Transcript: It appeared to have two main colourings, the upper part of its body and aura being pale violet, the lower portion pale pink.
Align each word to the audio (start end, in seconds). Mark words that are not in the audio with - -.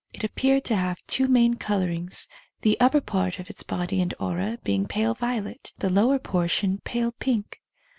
It 0.13 0.23
appeared 0.23 0.63
to 0.63 0.75
have 0.75 0.97
two 1.05 1.27
main 1.27 1.57
colourings, 1.57 2.27
the 2.61 2.75
upper 2.79 3.01
part 3.01 3.37
of 3.37 3.51
its 3.51 3.61
body 3.61 4.01
and 4.01 4.15
aura 4.19 4.57
being 4.63 4.87
pale 4.87 5.13
violet, 5.13 5.73
the 5.77 5.91
lower 5.91 6.17
portion 6.17 6.79
pale 6.83 7.11
pink. 7.11 7.61